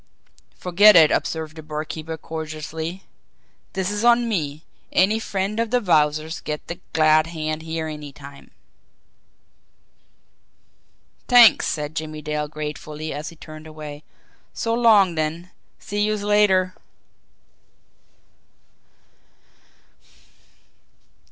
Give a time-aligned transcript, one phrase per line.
[0.57, 3.03] "Forget it!" observed the barkeeper cordially.
[3.73, 4.63] "Dis is on me.
[4.91, 8.49] Any friend of de Wowzer's gets de glad hand here any time."
[11.27, 14.03] "T'anks!" said Jimmie Dale gratefully, as he turned away.
[14.55, 16.73] "So long, then see youse later."